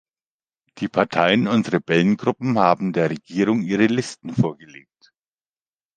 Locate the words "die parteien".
0.79-1.47